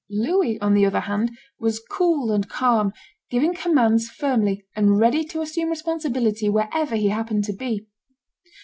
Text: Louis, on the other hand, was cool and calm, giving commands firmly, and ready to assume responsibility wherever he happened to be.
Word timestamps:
Louis, 0.09 0.59
on 0.61 0.73
the 0.73 0.83
other 0.83 1.01
hand, 1.01 1.37
was 1.59 1.79
cool 1.79 2.31
and 2.31 2.49
calm, 2.49 2.91
giving 3.29 3.53
commands 3.53 4.09
firmly, 4.09 4.65
and 4.75 4.97
ready 4.97 5.23
to 5.25 5.41
assume 5.41 5.69
responsibility 5.69 6.49
wherever 6.49 6.95
he 6.95 7.09
happened 7.09 7.43
to 7.43 7.53
be. 7.53 7.85